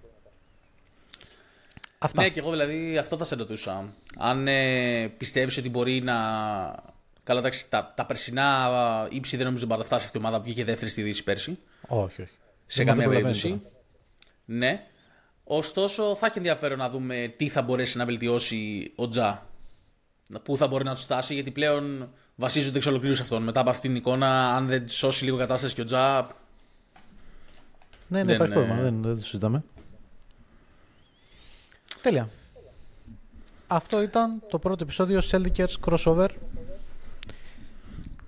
[1.98, 2.22] Αυτά.
[2.22, 3.84] Ναι, και εγώ δηλαδή αυτό θα σε ρωτούσα.
[4.18, 6.14] Αν ε, πιστεύεις ότι μπορεί να.
[7.24, 8.68] Καλά, εντάξει, τα, τα περσινά
[9.10, 11.58] ύψη δεν νομίζω ότι θα φτάσει αυτή η ομάδα που βγήκε δεύτερη στη Δύση πέρσι.
[11.88, 12.32] Όχι, όχι.
[12.66, 13.62] Σε καμία περίπτωση.
[14.44, 14.86] Ναι.
[15.44, 19.46] Ωστόσο, θα έχει ενδιαφέρον να δούμε τι θα μπορέσει να βελτιώσει ο Τζα.
[20.42, 23.42] Πού θα μπορεί να τους στάσει, γιατί πλέον βασίζονται εξ ολοκλήρους σε αυτόν.
[23.42, 26.36] Μετά από αυτήν την εικόνα, αν δεν σώσει λίγο κατάσταση και ο Τζα.
[28.08, 28.82] Ναι, ναι, υπάρχει πρόβλημα.
[28.82, 29.64] Δεν, δεν το συζητάμε.
[32.02, 32.28] Τέλεια.
[33.66, 36.28] Αυτό ήταν το πρώτο επεισόδιο Celtics Crossover.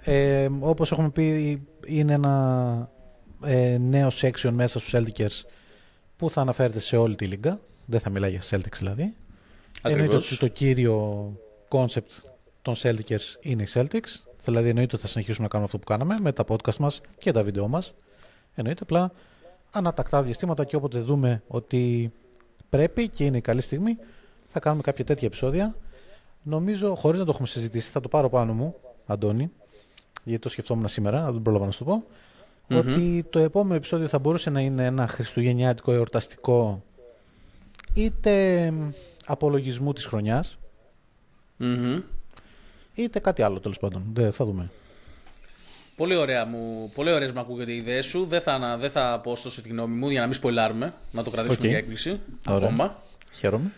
[0.00, 2.88] Ε, όπως έχουμε πει είναι ένα
[3.44, 5.42] ε, νέο section μέσα στους Celtics
[6.16, 7.60] που θα αναφέρεται σε όλη τη λίγα.
[7.86, 9.14] Δεν θα μιλάει για Celtics δηλαδή.
[9.82, 11.32] Εννοείται ότι το κύριο
[11.68, 12.22] concept
[12.62, 14.32] των Celtics είναι οι Celtics.
[14.44, 17.32] Δηλαδή εννοείται ότι θα συνεχίσουμε να κάνουμε αυτό που κάναμε με τα podcast μας και
[17.32, 17.94] τα βίντεο μας.
[18.54, 19.12] Εννοείται απλά
[19.70, 22.12] ανατακτά διαστήματα και όποτε δούμε ότι
[22.70, 23.98] πρέπει και είναι η καλή στιγμή
[24.48, 25.76] θα κάνουμε κάποια τέτοια επεισόδια.
[26.42, 28.74] Νομίζω, χωρίς να το έχουμε συζητήσει, θα το πάρω πάνω μου,
[29.06, 29.50] Αντώνη,
[30.24, 32.04] γιατί το σκεφτόμουν σήμερα, δεν τον πρόλαβα να σου το πω
[32.68, 36.84] ότι το επόμενο επεισόδιο θα μπορούσε να είναι ένα χριστουγεννιάτικο εορταστικό
[37.94, 38.72] είτε
[39.24, 40.58] απολογισμού της χρονιας
[42.94, 44.04] είτε κάτι άλλο τέλος πάντων.
[44.12, 44.70] Δεν, θα δούμε.
[45.96, 48.26] Πολύ, ωραία μου, πολύ ωραίες μου ακούγεται οι ιδέες σου.
[48.26, 51.30] Δεν θα, δεν θα πω ωστόσο τη γνώμη μου για να μην σποιλάρουμε, να το
[51.30, 51.68] κρατήσουμε okay.
[51.68, 52.68] για έκπληξη ωραία.
[52.68, 53.02] ακόμα.
[53.32, 53.70] Χαίρομαι.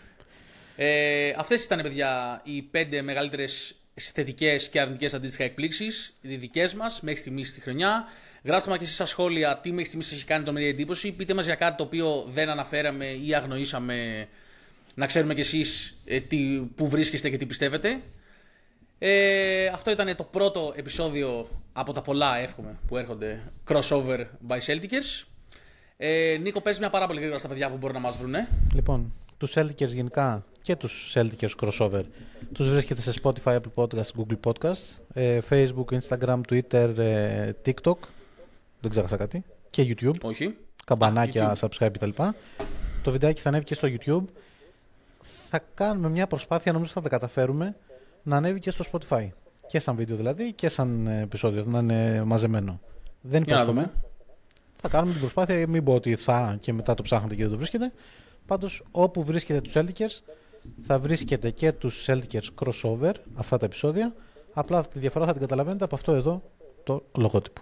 [0.75, 7.01] Ε, αυτές ήταν, παιδιά, οι πέντε μεγαλύτερες θετικές και αρνητικές αντίστοιχα εκπλήξεις, οι δικές μας
[7.01, 8.05] μέχρι στιγμής στη χρονιά.
[8.43, 11.11] Γράψτε μας και εσείς στα σχόλια τι μέχρι στιγμής σας έχει κάνει το μερία εντύπωση.
[11.11, 14.27] Πείτε μας για κάτι το οποίο δεν αναφέραμε ή αγνοήσαμε
[14.93, 16.19] να ξέρουμε κι εσείς ε,
[16.75, 18.01] πού βρίσκεστε και τι πιστεύετε.
[18.99, 25.25] Ε, αυτό ήταν το πρώτο επεισόδιο από τα πολλά, εύχομαι, που έρχονται crossover by Celtics.
[25.97, 28.33] Ε, Νίκο, πες μια πάρα πολύ γρήγορα στα παιδιά που μπορούν να μας βρουν.
[28.73, 32.03] Λοιπόν, τους Celtics γενικά και τους Celtics crossover
[32.53, 37.97] τους βρίσκεται σε Spotify, Apple Podcasts, Google Podcasts, ε, Facebook, Instagram, Twitter, ε, TikTok
[38.79, 39.43] δεν ξέχασα κάτι.
[39.69, 40.19] Και YouTube.
[40.21, 40.57] Όχι.
[40.85, 41.67] Καμπανάκια, YouTube.
[41.67, 42.09] subscribe κτλ.
[43.01, 44.23] Το βιντεάκι θα ανέβει και στο YouTube.
[45.49, 47.75] Θα κάνουμε μια προσπάθεια, νομίζω θα τα καταφέρουμε,
[48.23, 49.29] να ανέβει και στο Spotify.
[49.67, 52.79] Και σαν βίντεο δηλαδή και σαν επεισόδιο, να είναι μαζεμένο.
[53.21, 53.91] Δεν υπόσχομαι.
[54.81, 57.57] Θα κάνουμε την προσπάθεια, μην πω ότι θα και μετά το ψάχνετε και δεν το
[57.57, 57.91] βρίσκετε.
[58.45, 60.21] Πάντως όπου βρίσκετε τους Celtics
[60.81, 64.13] θα βρίσκετε και τους Celtics crossover, αυτά τα επεισόδια.
[64.53, 66.43] Απλά τη διαφορά θα την καταλαβαίνετε από αυτό εδώ
[66.83, 67.61] το λογότυπο.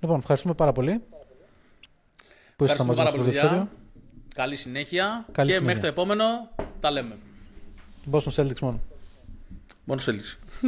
[0.00, 1.02] Λοιπόν, ευχαριστούμε πάρα πολύ.
[2.56, 3.68] Που ευχαριστούμε πάρα πολύ, παιδιά.
[4.34, 5.26] Καλή συνέχεια.
[5.32, 5.66] Καλή και συνέχεια.
[5.66, 6.24] μέχρι το επόμενο
[6.80, 7.18] τα λέμε.
[8.10, 8.80] Boston Celtics μόνο.
[9.84, 10.60] Μόνο Celtics.